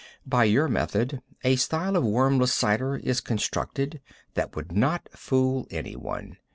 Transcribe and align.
By 0.25 0.45
your 0.45 0.67
method, 0.67 1.21
a 1.43 1.57
style 1.57 1.95
of 1.95 2.03
wormless 2.03 2.49
cider 2.51 2.95
is 2.95 3.21
constructed 3.21 4.01
that 4.33 4.55
would 4.55 4.71
not 4.71 5.07
fool 5.15 5.67
anyone. 5.69 6.37